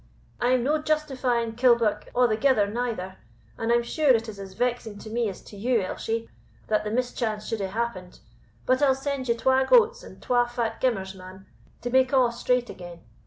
"I 0.39 0.47
am 0.53 0.63
no 0.63 0.81
justifying 0.81 1.51
Killbuck 1.53 2.07
a'thegither 2.15 2.65
neither, 2.73 3.17
and 3.55 3.71
I 3.71 3.75
am 3.75 3.83
sure 3.83 4.09
it 4.09 4.27
is 4.27 4.39
as 4.39 4.53
vexing 4.53 4.97
to 4.97 5.11
me 5.11 5.29
as 5.29 5.43
to 5.43 5.55
you, 5.55 5.77
Elshie, 5.83 6.27
that 6.69 6.83
the 6.83 6.89
mischance 6.89 7.45
should 7.47 7.59
hae 7.59 7.67
happened; 7.67 8.19
but 8.65 8.81
I'll 8.81 8.95
send 8.95 9.29
you 9.29 9.35
twa 9.37 9.63
goats 9.69 10.01
and 10.01 10.19
twa 10.19 10.47
fat 10.47 10.81
gimmers, 10.81 11.13
man, 11.13 11.45
to 11.81 11.91
make 11.91 12.11
a' 12.13 12.31
straight 12.31 12.71
again. 12.71 13.03